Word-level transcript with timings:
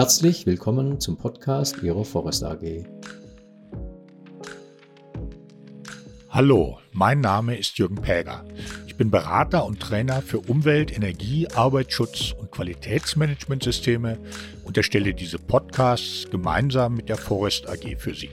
Herzlich 0.00 0.46
willkommen 0.46 0.98
zum 0.98 1.18
Podcast 1.18 1.82
Ihrer 1.82 2.06
Forest 2.06 2.42
AG. 2.42 2.86
Hallo, 6.30 6.78
mein 6.92 7.20
Name 7.20 7.58
ist 7.58 7.76
Jürgen 7.76 8.00
Päger. 8.00 8.42
Ich 8.86 8.96
bin 8.96 9.10
Berater 9.10 9.66
und 9.66 9.78
Trainer 9.78 10.22
für 10.22 10.38
Umwelt, 10.38 10.90
Energie, 10.90 11.48
Arbeitsschutz 11.48 12.32
und 12.32 12.50
Qualitätsmanagementsysteme 12.50 14.18
und 14.64 14.78
erstelle 14.78 15.12
diese 15.12 15.38
Podcasts 15.38 16.30
gemeinsam 16.30 16.94
mit 16.94 17.10
der 17.10 17.18
Forest 17.18 17.68
AG 17.68 17.98
für 17.98 18.14
Sie. 18.14 18.30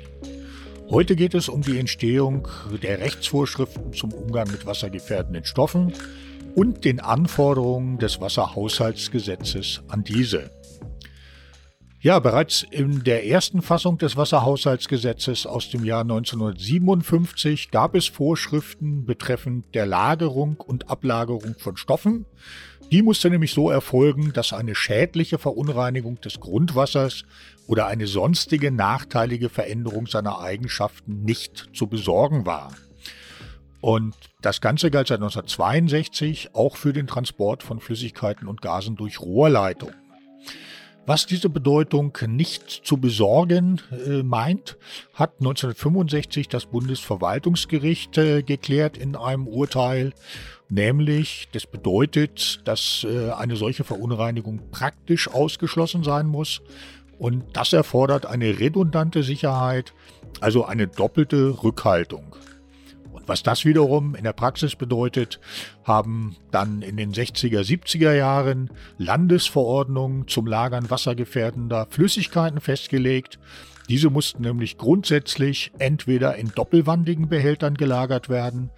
Heute 0.89 1.17
geht 1.17 1.33
es 1.33 1.49
um 1.49 1.63
die 1.63 1.79
Entstehung 1.79 2.47
der 2.81 3.01
Rechtsvorschriften 3.01 3.91
zum 3.91 4.13
Umgang 4.13 4.49
mit 4.49 4.65
wassergefährdenden 4.65 5.43
Stoffen 5.43 5.91
und 6.55 6.85
den 6.85 7.01
Anforderungen 7.01 7.97
des 7.97 8.21
Wasserhaushaltsgesetzes 8.21 9.81
an 9.89 10.05
diese. 10.05 10.49
Ja, 11.99 12.19
bereits 12.19 12.63
in 12.69 13.03
der 13.03 13.25
ersten 13.25 13.63
Fassung 13.63 13.97
des 13.97 14.15
Wasserhaushaltsgesetzes 14.15 15.47
aus 15.47 15.71
dem 15.71 15.83
Jahr 15.83 16.01
1957 16.01 17.71
gab 17.71 17.95
es 17.95 18.05
Vorschriften 18.05 19.07
betreffend 19.07 19.73
der 19.73 19.87
Lagerung 19.87 20.57
und 20.57 20.91
Ablagerung 20.91 21.55
von 21.57 21.75
Stoffen. 21.75 22.27
Die 22.91 23.01
musste 23.01 23.31
nämlich 23.31 23.51
so 23.51 23.71
erfolgen, 23.71 24.31
dass 24.31 24.53
eine 24.53 24.75
schädliche 24.75 25.39
Verunreinigung 25.39 26.21
des 26.21 26.39
Grundwassers 26.39 27.23
oder 27.65 27.87
eine 27.87 28.05
sonstige 28.05 28.69
nachteilige 28.69 29.49
Veränderung 29.49 30.05
seiner 30.05 30.39
Eigenschaften 30.39 31.23
nicht 31.23 31.69
zu 31.73 31.87
besorgen 31.87 32.45
war. 32.45 32.73
Und 33.81 34.13
das 34.41 34.61
Ganze 34.61 34.91
galt 34.91 35.07
seit 35.07 35.17
1962 35.17 36.53
auch 36.53 36.77
für 36.77 36.93
den 36.93 37.07
Transport 37.07 37.63
von 37.63 37.79
Flüssigkeiten 37.79 38.47
und 38.47 38.61
Gasen 38.61 38.95
durch 38.95 39.19
Rohrleitung. 39.19 39.93
Was 41.07 41.25
diese 41.25 41.47
Bedeutung 41.47 42.17
nicht 42.27 42.69
zu 42.69 42.97
besorgen 42.97 43.81
äh, 44.05 44.23
meint, 44.23 44.75
hat 45.13 45.35
1965 45.39 46.49
das 46.49 46.65
Bundesverwaltungsgericht 46.65 48.17
äh, 48.17 48.43
geklärt 48.43 48.97
in 48.97 49.15
einem 49.15 49.47
Urteil, 49.47 50.11
nämlich 50.67 51.47
das 51.53 51.65
bedeutet, 51.65 52.59
dass 52.65 53.07
äh, 53.09 53.31
eine 53.31 53.55
solche 53.55 53.85
Verunreinigung 53.85 54.69
praktisch 54.69 55.29
ausgeschlossen 55.29 56.03
sein 56.03 56.27
muss 56.27 56.61
und 57.17 57.45
das 57.53 57.71
erfordert 57.71 58.25
eine 58.25 58.59
redundante 58.59 59.23
Sicherheit, 59.23 59.93
also 60.41 60.65
eine 60.65 60.87
doppelte 60.87 61.63
Rückhaltung. 61.63 62.35
Was 63.27 63.43
das 63.43 63.65
wiederum 63.65 64.15
in 64.15 64.23
der 64.23 64.31
Praxis 64.33 64.75
bedeutet, 64.75 65.41
haben 65.83 66.37
dann 66.49 66.81
in 66.81 66.95
den 66.95 67.13
60er, 67.13 67.59
70er 67.59 68.13
Jahren 68.13 68.71
Landesverordnungen 68.97 70.29
zum 70.29 70.47
Lagern 70.47 70.89
wassergefährdender 70.89 71.87
Flüssigkeiten 71.89 72.61
festgelegt. 72.61 73.37
Diese 73.89 74.09
mussten 74.09 74.43
nämlich 74.43 74.77
grundsätzlich 74.77 75.71
entweder 75.77 76.35
in 76.35 76.51
doppelwandigen 76.55 77.27
Behältern 77.27 77.75
gelagert 77.75 78.29
werden 78.29 78.71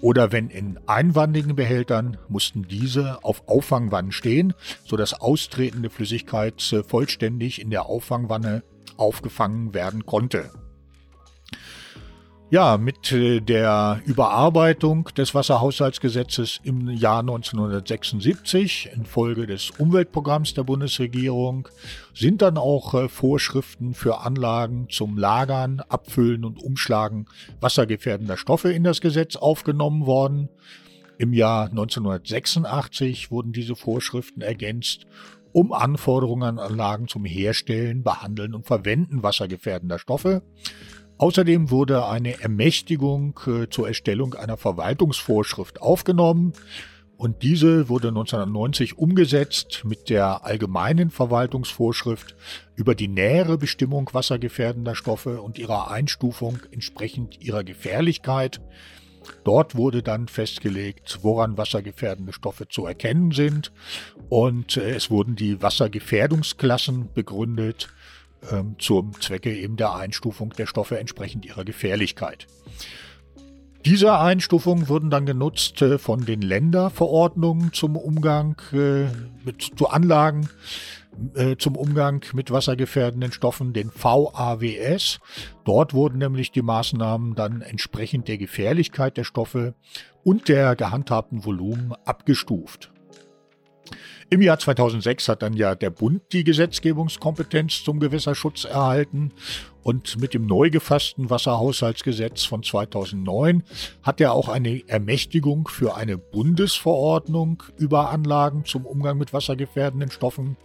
oder 0.00 0.32
wenn 0.32 0.50
in 0.50 0.78
einwandigen 0.86 1.54
Behältern 1.54 2.16
mussten 2.28 2.64
diese 2.64 3.22
auf 3.22 3.48
Auffangwannen 3.48 4.12
stehen, 4.12 4.54
sodass 4.84 5.14
austretende 5.14 5.88
Flüssigkeit 5.88 6.60
vollständig 6.86 7.60
in 7.60 7.70
der 7.70 7.86
Auffangwanne 7.86 8.64
aufgefangen 8.96 9.72
werden 9.72 10.04
konnte. 10.04 10.50
Ja, 12.50 12.76
mit 12.76 13.10
äh, 13.10 13.40
der 13.40 14.02
Überarbeitung 14.04 15.08
des 15.16 15.34
Wasserhaushaltsgesetzes 15.34 16.60
im 16.62 16.90
Jahr 16.90 17.20
1976 17.20 18.90
infolge 18.94 19.46
des 19.46 19.70
Umweltprogramms 19.70 20.52
der 20.52 20.62
Bundesregierung 20.62 21.68
sind 22.12 22.42
dann 22.42 22.58
auch 22.58 22.92
äh, 22.94 23.08
Vorschriften 23.08 23.94
für 23.94 24.20
Anlagen 24.20 24.88
zum 24.90 25.16
Lagern, 25.16 25.80
Abfüllen 25.88 26.44
und 26.44 26.62
Umschlagen 26.62 27.26
wassergefährdender 27.60 28.36
Stoffe 28.36 28.70
in 28.70 28.84
das 28.84 29.00
Gesetz 29.00 29.36
aufgenommen 29.36 30.06
worden. 30.06 30.50
Im 31.16 31.32
Jahr 31.32 31.70
1986 31.70 33.30
wurden 33.30 33.52
diese 33.52 33.74
Vorschriften 33.74 34.42
ergänzt 34.42 35.06
um 35.54 35.72
Anforderungen 35.72 36.42
an 36.42 36.58
Anlagen 36.58 37.06
zum 37.06 37.24
Herstellen, 37.24 38.02
Behandeln 38.02 38.54
und 38.54 38.66
Verwenden 38.66 39.22
wassergefährdender 39.22 40.00
Stoffe. 40.00 40.42
Außerdem 41.18 41.70
wurde 41.70 42.06
eine 42.06 42.40
Ermächtigung 42.40 43.38
äh, 43.46 43.68
zur 43.68 43.88
Erstellung 43.88 44.34
einer 44.34 44.56
Verwaltungsvorschrift 44.56 45.80
aufgenommen. 45.80 46.54
Und 47.16 47.42
diese 47.42 47.88
wurde 47.88 48.08
1990 48.08 48.98
umgesetzt 48.98 49.82
mit 49.84 50.10
der 50.10 50.44
allgemeinen 50.44 51.10
Verwaltungsvorschrift 51.10 52.34
über 52.74 52.96
die 52.96 53.06
nähere 53.06 53.56
Bestimmung 53.56 54.10
wassergefährdender 54.12 54.96
Stoffe 54.96 55.40
und 55.40 55.56
ihrer 55.58 55.92
Einstufung 55.92 56.58
entsprechend 56.72 57.40
ihrer 57.40 57.62
Gefährlichkeit. 57.62 58.60
Dort 59.44 59.76
wurde 59.76 60.02
dann 60.02 60.26
festgelegt, 60.26 61.20
woran 61.22 61.56
wassergefährdende 61.56 62.32
Stoffe 62.32 62.68
zu 62.68 62.84
erkennen 62.84 63.30
sind. 63.30 63.72
Und 64.28 64.76
äh, 64.76 64.90
es 64.90 65.10
wurden 65.10 65.36
die 65.36 65.62
Wassergefährdungsklassen 65.62 67.12
begründet 67.14 67.88
ähm, 68.50 68.76
zum 68.78 69.20
Zwecke 69.20 69.54
eben 69.54 69.76
der 69.76 69.94
Einstufung 69.94 70.50
der 70.50 70.66
Stoffe 70.66 70.98
entsprechend 70.98 71.44
ihrer 71.44 71.64
Gefährlichkeit. 71.64 72.46
Diese 73.84 74.18
Einstufungen 74.18 74.88
wurden 74.88 75.10
dann 75.10 75.26
genutzt 75.26 75.82
äh, 75.82 75.98
von 75.98 76.24
den 76.24 76.40
Länderverordnungen 76.40 77.72
zum 77.72 77.96
Umgang 77.96 78.56
äh, 78.72 79.06
mit 79.44 79.62
zu 79.76 79.88
Anlagen 79.88 80.48
äh, 81.34 81.56
zum 81.56 81.76
Umgang 81.76 82.24
mit 82.32 82.50
wassergefährdenden 82.50 83.32
Stoffen, 83.32 83.72
den 83.72 83.90
VAWS. 83.94 85.20
Dort 85.64 85.94
wurden 85.94 86.18
nämlich 86.18 86.50
die 86.50 86.62
Maßnahmen 86.62 87.34
dann 87.34 87.60
entsprechend 87.60 88.26
der 88.28 88.38
Gefährlichkeit 88.38 89.16
der 89.16 89.24
Stoffe 89.24 89.74
und 90.22 90.48
der 90.48 90.76
gehandhabten 90.76 91.44
Volumen 91.44 91.92
abgestuft. 92.04 92.90
Im 94.30 94.42
Jahr 94.42 94.58
2006 94.58 95.28
hat 95.28 95.42
dann 95.42 95.52
ja 95.52 95.74
der 95.74 95.90
Bund 95.90 96.22
die 96.32 96.44
Gesetzgebungskompetenz 96.44 97.84
zum 97.84 98.00
Gewässerschutz 98.00 98.64
erhalten 98.64 99.32
und 99.82 100.18
mit 100.18 100.34
dem 100.34 100.46
neu 100.46 100.70
gefassten 100.70 101.28
Wasserhaushaltsgesetz 101.30 102.44
von 102.44 102.62
2009 102.62 103.62
hat 104.02 104.20
er 104.20 104.32
auch 104.32 104.48
eine 104.48 104.88
Ermächtigung 104.88 105.68
für 105.68 105.94
eine 105.94 106.16
Bundesverordnung 106.16 107.62
über 107.76 108.10
Anlagen 108.10 108.64
zum 108.64 108.86
Umgang 108.86 109.18
mit 109.18 109.32
wassergefährdenden 109.32 110.10
Stoffen 110.10 110.56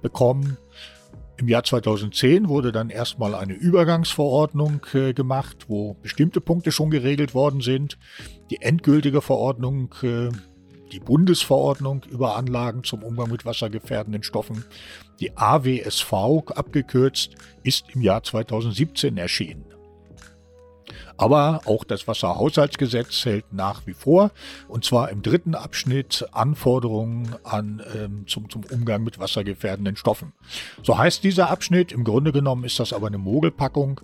bekommen. 0.00 0.56
Im 1.38 1.48
Jahr 1.48 1.62
2010 1.62 2.48
wurde 2.48 2.72
dann 2.72 2.90
erstmal 2.90 3.34
eine 3.34 3.52
Übergangsverordnung 3.52 4.80
äh, 4.92 5.12
gemacht, 5.12 5.66
wo 5.68 5.94
bestimmte 5.94 6.40
Punkte 6.40 6.72
schon 6.72 6.90
geregelt 6.90 7.32
worden 7.32 7.60
sind. 7.60 7.96
Die 8.50 8.60
endgültige 8.60 9.22
Verordnung 9.22 9.94
äh, 10.02 10.30
die 10.92 11.00
Bundesverordnung 11.00 12.02
über 12.10 12.36
Anlagen 12.36 12.84
zum 12.84 13.02
Umgang 13.02 13.30
mit 13.30 13.44
wassergefährdenden 13.44 14.22
Stoffen, 14.22 14.64
die 15.20 15.36
AWSV 15.36 16.12
abgekürzt, 16.54 17.34
ist 17.62 17.86
im 17.94 18.02
Jahr 18.02 18.22
2017 18.22 19.16
erschienen. 19.16 19.64
Aber 21.18 21.62
auch 21.66 21.84
das 21.84 22.06
Wasserhaushaltsgesetz 22.06 23.24
hält 23.24 23.52
nach 23.52 23.86
wie 23.86 23.92
vor, 23.92 24.30
und 24.68 24.84
zwar 24.84 25.10
im 25.10 25.20
dritten 25.20 25.54
Abschnitt 25.54 26.26
Anforderungen 26.32 27.34
an, 27.42 27.82
ähm, 27.94 28.24
zum, 28.28 28.48
zum 28.48 28.62
Umgang 28.70 29.02
mit 29.02 29.18
wassergefährdenden 29.18 29.96
Stoffen. 29.96 30.32
So 30.82 30.96
heißt 30.96 31.24
dieser 31.24 31.50
Abschnitt, 31.50 31.92
im 31.92 32.04
Grunde 32.04 32.32
genommen 32.32 32.64
ist 32.64 32.78
das 32.78 32.92
aber 32.92 33.08
eine 33.08 33.18
Mogelpackung, 33.18 34.00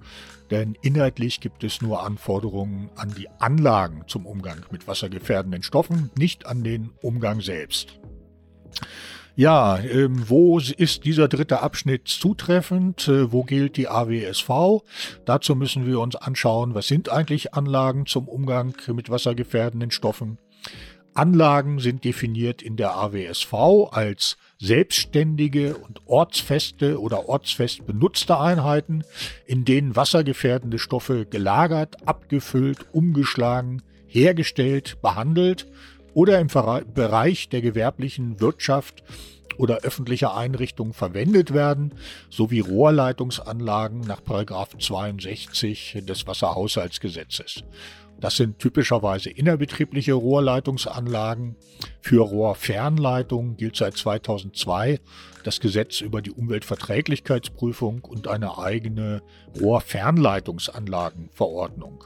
denn 0.51 0.77
inhaltlich 0.83 1.41
gibt 1.41 1.65
es 1.65 1.81
nur 1.81 2.03
Anforderungen 2.03 2.91
an 2.97 3.15
die 3.17 3.29
Anlagen 3.39 4.03
zum 4.09 4.27
Umgang 4.27 4.59
mit 4.71 4.87
wassergefährdenden 4.89 5.63
Stoffen, 5.63 6.11
nicht 6.19 6.47
an 6.47 6.65
den 6.65 6.91
Umgang 7.01 7.41
selbst. 7.41 7.99
Ja, 9.37 9.79
ähm, 9.79 10.29
wo 10.29 10.61
ist 10.61 11.05
dieser 11.05 11.27
dritte 11.27 11.61
Abschnitt 11.61 12.07
zutreffend? 12.07 13.09
Äh, 13.09 13.33
wo 13.33 13.43
gilt 13.43 13.77
die 13.77 13.89
AWSV? 13.89 14.85
Dazu 15.25 15.57
müssen 15.57 15.87
wir 15.87 15.99
uns 15.99 16.15
anschauen, 16.15 16.77
was 16.77 16.87
sind 16.87 17.09
eigentlich 17.09 17.53
Anlagen 17.53 18.07
zum 18.07 18.29
Umgang 18.29 18.77
mit 18.93 19.11
wassergefährdenden 19.11 19.91
Stoffen? 19.91 20.39
Anlagen 21.15 21.81
sind 21.81 22.05
definiert 22.05 22.63
in 22.63 22.77
der 22.77 22.95
AWSV 22.95 23.53
als 23.91 24.37
selbstständige 24.61 25.77
und 25.79 26.07
ortsfeste 26.07 27.01
oder 27.01 27.29
ortsfest 27.29 27.87
benutzte 27.87 28.39
Einheiten, 28.39 29.03
in 29.47 29.65
denen 29.65 29.97
wassergefährdende 29.97 30.79
Stoffe 30.79 31.27
gelagert, 31.27 32.07
abgefüllt, 32.07 32.87
umgeschlagen, 32.93 33.83
hergestellt, 34.07 35.03
behandelt 35.03 35.67
oder 36.15 36.41
im 36.41 36.47
Bereich 36.47 37.49
der 37.49 37.61
gewerblichen 37.61 38.41
Wirtschaft 38.41 39.03
oder 39.59 39.79
öffentliche 39.79 40.33
Einrichtungen 40.35 40.93
verwendet 40.93 41.55
werden, 41.55 41.95
sowie 42.31 42.61
Rohrleitungsanlagen 42.61 44.01
nach 44.01 44.21
62 44.21 46.03
des 46.07 46.27
Wasserhaushaltsgesetzes. 46.27 47.65
Das 48.21 48.37
sind 48.37 48.59
typischerweise 48.59 49.31
innerbetriebliche 49.31 50.13
Rohrleitungsanlagen. 50.15 51.57
Für 52.01 52.23
Rohrfernleitungen 52.23 53.57
gilt 53.57 53.77
seit 53.77 53.97
2002 53.97 54.99
das 55.43 55.59
Gesetz 55.61 56.01
über 56.01 56.23
die 56.23 56.31
Umweltverträglichkeitsprüfung 56.31 58.05
und 58.05 58.29
eine 58.29 58.57
eigene 58.59 59.23
Rohrfernleitungsanlagenverordnung. 59.61 62.05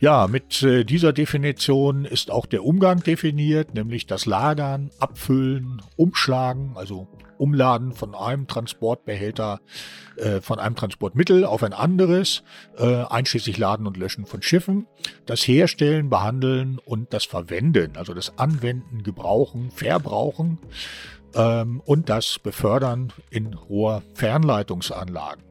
Ja, 0.00 0.28
mit 0.28 0.62
äh, 0.62 0.84
dieser 0.84 1.12
Definition 1.12 2.06
ist 2.06 2.30
auch 2.30 2.46
der 2.46 2.64
Umgang 2.64 3.02
definiert, 3.02 3.74
nämlich 3.74 4.06
das 4.06 4.24
Lagern, 4.24 4.90
Abfüllen, 4.98 5.82
Umschlagen, 5.96 6.72
also 6.74 7.06
Umladen 7.36 7.92
von 7.92 8.14
einem 8.14 8.46
Transportbehälter, 8.46 9.60
äh, 10.16 10.40
von 10.40 10.58
einem 10.58 10.74
Transportmittel 10.74 11.44
auf 11.44 11.62
ein 11.62 11.74
anderes, 11.74 12.42
äh, 12.78 13.04
einschließlich 13.04 13.58
Laden 13.58 13.86
und 13.86 13.98
Löschen 13.98 14.24
von 14.24 14.40
Schiffen, 14.40 14.86
das 15.26 15.46
Herstellen, 15.46 16.08
Behandeln 16.08 16.78
und 16.78 17.12
das 17.12 17.26
Verwenden, 17.26 17.98
also 17.98 18.14
das 18.14 18.38
Anwenden, 18.38 19.02
Gebrauchen, 19.02 19.70
Verbrauchen 19.70 20.58
ähm, 21.34 21.82
und 21.84 22.08
das 22.08 22.38
Befördern 22.38 23.12
in 23.28 23.52
Rohrfernleitungsanlagen. 23.52 25.44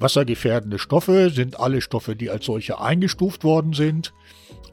Wassergefährdende 0.00 0.78
Stoffe 0.78 1.30
sind 1.30 1.60
alle 1.60 1.82
Stoffe, 1.82 2.16
die 2.16 2.30
als 2.30 2.46
solche 2.46 2.80
eingestuft 2.80 3.44
worden 3.44 3.74
sind 3.74 4.14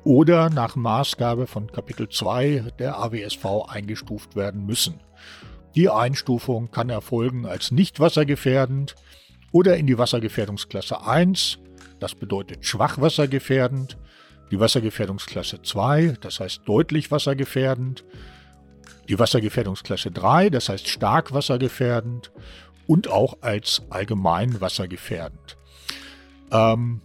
oder 0.05 0.49
nach 0.49 0.77
Maßgabe 0.77 1.47
von 1.47 1.69
Kapitel 1.69 2.07
2 2.07 2.71
der 2.79 2.97
AWSV 2.97 3.45
eingestuft 3.67 4.37
werden 4.37 4.65
müssen. 4.65 5.01
Die 5.75 5.89
Einstufung 5.89 6.71
kann 6.71 6.89
erfolgen 6.89 7.45
als 7.45 7.71
nicht 7.71 7.99
wassergefährdend 7.99 8.95
oder 9.51 9.75
in 9.75 9.85
die 9.85 9.97
Wassergefährdungsklasse 9.97 11.05
1, 11.05 11.59
das 11.99 12.15
bedeutet 12.15 12.65
schwach 12.65 12.99
wassergefährdend, 12.99 13.97
die 14.49 14.59
Wassergefährdungsklasse 14.61 15.61
2, 15.61 16.17
das 16.21 16.39
heißt 16.39 16.61
deutlich 16.65 17.11
wassergefährdend, 17.11 18.05
die 19.09 19.19
Wassergefährdungsklasse 19.19 20.11
3, 20.11 20.49
das 20.49 20.69
heißt 20.69 20.87
stark 20.87 21.33
wassergefährdend 21.33 22.31
und 22.87 23.09
auch 23.09 23.37
als 23.41 23.83
allgemein 23.89 24.59
wassergefährdend. 24.61 25.57
Ähm, 26.51 27.01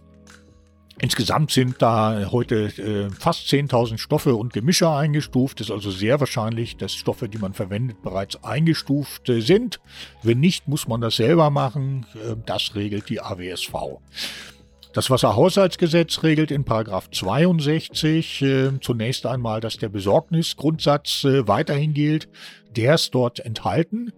insgesamt 0.99 1.51
sind 1.51 1.81
da 1.81 2.31
heute 2.31 2.65
äh, 2.77 3.09
fast 3.09 3.47
10.000 3.47 3.97
Stoffe 3.97 4.35
und 4.35 4.53
Gemische 4.53 4.89
eingestuft. 4.89 5.59
Es 5.59 5.67
ist 5.67 5.71
also 5.71 5.91
sehr 5.91 6.19
wahrscheinlich, 6.19 6.77
dass 6.77 6.93
Stoffe, 6.93 7.27
die 7.27 7.37
man 7.37 7.53
verwendet, 7.53 8.01
bereits 8.01 8.43
eingestuft 8.43 9.29
äh, 9.29 9.41
sind. 9.41 9.81
Wenn 10.23 10.39
nicht, 10.39 10.67
muss 10.67 10.87
man 10.87 11.01
das 11.01 11.17
selber 11.17 11.49
machen. 11.49 12.05
Äh, 12.15 12.35
das 12.45 12.75
regelt 12.75 13.09
die 13.09 13.21
AWSV. 13.21 13.73
Das 14.93 15.09
Wasserhaushaltsgesetz 15.09 16.21
regelt 16.21 16.51
in 16.51 16.65
62 16.65 18.41
äh, 18.43 18.79
zunächst 18.79 19.25
einmal, 19.25 19.59
dass 19.59 19.77
der 19.77 19.89
Besorgnisgrundsatz 19.89 21.23
äh, 21.23 21.47
weiterhin 21.47 21.95
gilt. 21.95 22.29
Der 22.75 22.95
ist 22.95 23.13
dort 23.15 23.39
enthalten 23.39 24.13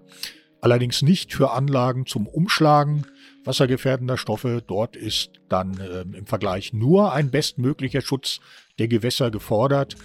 allerdings 0.65 1.03
nicht 1.03 1.31
für 1.31 1.51
Anlagen 1.51 2.07
zum 2.07 2.25
Umschlagen 2.25 3.05
wassergefährdender 3.43 4.17
Stoffe. 4.17 4.63
Dort 4.65 4.95
ist 4.95 5.29
dann 5.47 5.79
äh, 5.79 6.01
im 6.17 6.25
Vergleich 6.25 6.73
nur 6.73 7.13
ein 7.13 7.29
bestmöglicher 7.29 8.01
Schutz 8.01 8.39
der 8.79 8.87
Gewässer 8.87 9.29
gefordert. 9.29 9.95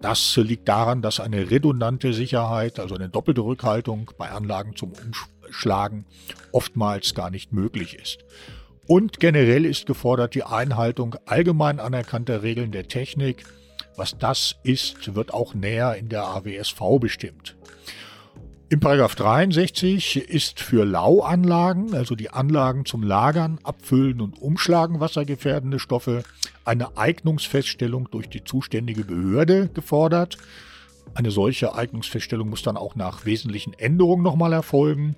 Das 0.00 0.36
liegt 0.36 0.68
daran, 0.68 1.02
dass 1.02 1.18
eine 1.18 1.50
redundante 1.50 2.12
Sicherheit, 2.12 2.78
also 2.78 2.94
eine 2.94 3.08
doppelte 3.08 3.40
Rückhaltung 3.40 4.12
bei 4.16 4.30
Anlagen 4.30 4.76
zum 4.76 4.92
Umschlagen 4.92 6.06
oftmals 6.52 7.14
gar 7.14 7.30
nicht 7.30 7.52
möglich 7.52 7.96
ist. 8.00 8.24
Und 8.86 9.18
generell 9.18 9.66
ist 9.66 9.86
gefordert 9.86 10.36
die 10.36 10.44
Einhaltung 10.44 11.16
allgemein 11.26 11.80
anerkannter 11.80 12.44
Regeln 12.44 12.70
der 12.70 12.86
Technik. 12.86 13.44
Was 13.96 14.16
das 14.16 14.54
ist, 14.62 15.16
wird 15.16 15.34
auch 15.34 15.54
näher 15.54 15.96
in 15.96 16.08
der 16.08 16.22
AWSV 16.22 17.00
bestimmt. 17.00 17.57
Im 18.70 18.80
Paragraph 18.80 19.14
63 19.14 20.28
ist 20.28 20.60
für 20.60 20.84
Lauanlagen, 20.84 21.94
also 21.94 22.14
die 22.14 22.28
Anlagen 22.28 22.84
zum 22.84 23.02
Lagern, 23.02 23.58
Abfüllen 23.62 24.20
und 24.20 24.42
Umschlagen 24.42 25.00
wassergefährdende 25.00 25.78
Stoffe, 25.78 26.22
eine 26.66 26.98
Eignungsfeststellung 26.98 28.10
durch 28.10 28.28
die 28.28 28.44
zuständige 28.44 29.04
Behörde 29.04 29.70
gefordert. 29.72 30.36
Eine 31.14 31.30
solche 31.30 31.74
Eignungsfeststellung 31.74 32.50
muss 32.50 32.60
dann 32.60 32.76
auch 32.76 32.94
nach 32.94 33.24
wesentlichen 33.24 33.72
Änderungen 33.72 34.22
nochmal 34.22 34.52
erfolgen. 34.52 35.16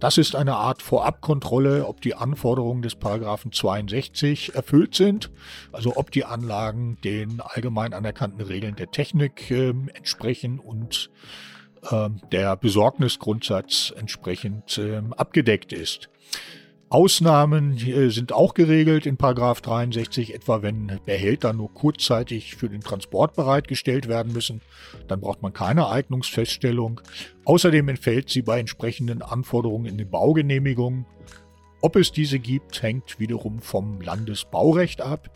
Das 0.00 0.18
ist 0.18 0.34
eine 0.34 0.56
Art 0.56 0.82
Vorabkontrolle, 0.82 1.86
ob 1.86 2.00
die 2.00 2.16
Anforderungen 2.16 2.82
des 2.82 2.96
Paragraphen 2.96 3.52
62 3.52 4.56
erfüllt 4.56 4.96
sind, 4.96 5.30
also 5.70 5.96
ob 5.96 6.10
die 6.10 6.24
Anlagen 6.24 6.98
den 7.04 7.40
allgemein 7.40 7.94
anerkannten 7.94 8.40
Regeln 8.40 8.74
der 8.74 8.90
Technik 8.90 9.48
äh, 9.52 9.68
entsprechen 9.94 10.58
und 10.58 11.08
der 12.30 12.56
Besorgnisgrundsatz 12.56 13.92
entsprechend 13.96 14.78
ähm, 14.78 15.12
abgedeckt 15.12 15.72
ist. 15.72 16.10
Ausnahmen 16.90 17.76
äh, 17.78 18.10
sind 18.10 18.32
auch 18.32 18.52
geregelt 18.52 19.06
in 19.06 19.16
63, 19.16 20.34
etwa 20.34 20.60
wenn 20.60 20.98
Behälter 21.06 21.52
nur 21.52 21.72
kurzzeitig 21.72 22.56
für 22.56 22.68
den 22.68 22.80
Transport 22.80 23.36
bereitgestellt 23.36 24.08
werden 24.08 24.32
müssen, 24.32 24.60
dann 25.06 25.20
braucht 25.20 25.40
man 25.40 25.52
keine 25.52 25.88
Eignungsfeststellung. 25.88 27.00
Außerdem 27.44 27.88
entfällt 27.88 28.28
sie 28.28 28.42
bei 28.42 28.58
entsprechenden 28.58 29.22
Anforderungen 29.22 29.86
in 29.86 29.98
den 29.98 30.10
Baugenehmigungen. 30.10 31.06
Ob 31.80 31.94
es 31.94 32.10
diese 32.10 32.40
gibt, 32.40 32.82
hängt 32.82 33.20
wiederum 33.20 33.60
vom 33.60 34.00
Landesbaurecht 34.00 35.00
ab. 35.00 35.30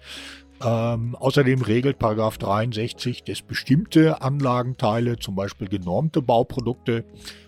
Ähm, 0.64 1.14
außerdem 1.14 1.60
regelt 1.60 1.98
63, 2.00 3.22
dass 3.24 3.42
bestimmte 3.42 4.22
Anlagenteile, 4.22 5.18
zum 5.18 5.34
Beispiel 5.34 5.68
genormte 5.68 6.22
Bauprodukte 6.22 7.04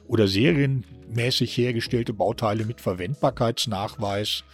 oder 0.07 0.29
serienmäßig 0.29 1.57
hergestellte 1.57 2.13
Bauteile 2.13 2.67
mit 2.67 2.83
Verwendbarkeitsnachweis 2.83 4.45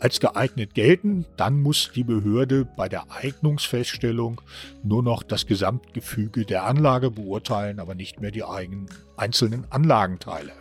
als 0.00 0.18
geeignet 0.18 0.74
gelten. 0.74 1.26
Dann 1.36 1.62
muss 1.62 1.92
die 1.94 2.04
Behörde 2.04 2.64
bei 2.64 2.88
der 2.88 3.04
Eignungsfeststellung 3.10 4.40
nur 4.82 5.04
noch 5.04 5.22
das 5.22 5.46
Gesamtgefüge 5.46 6.44
der 6.44 6.64
Anlage 6.64 7.12
beurteilen, 7.12 7.78
aber 7.78 7.94
nicht 7.94 8.20
mehr 8.20 8.32
die 8.32 8.44
eigenen 8.44 8.88
einzelnen 9.16 9.64
Anlagenteile. 9.70 10.52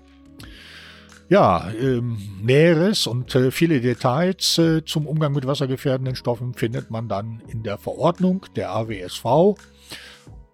Ja, 1.29 1.69
ähm, 1.77 2.18
Näheres 2.41 3.06
und 3.06 3.35
äh, 3.35 3.51
viele 3.51 3.81
Details 3.81 4.57
äh, 4.59 4.85
zum 4.85 5.06
Umgang 5.06 5.33
mit 5.33 5.45
wassergefährdenden 5.45 6.15
Stoffen 6.15 6.53
findet 6.53 6.89
man 6.89 7.09
dann 7.09 7.41
in 7.50 7.63
der 7.63 7.77
Verordnung 7.77 8.45
der 8.56 8.71
AWSV. 8.71 9.59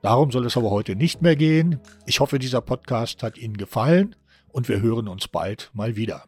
Darum 0.02 0.32
soll 0.32 0.48
es 0.48 0.58
aber 0.58 0.72
heute 0.72 0.96
nicht 0.96 1.22
mehr 1.22 1.36
gehen. 1.36 1.80
Ich 2.08 2.20
hoffe, 2.20 2.40
dieser 2.40 2.62
Podcast 2.62 3.22
hat 3.22 3.38
Ihnen 3.38 3.56
gefallen 3.56 4.16
und 4.52 4.68
wir 4.68 4.82
hören 4.82 5.08
uns 5.08 5.28
bald 5.28 5.70
mal 5.74 5.96
wieder. 5.96 6.26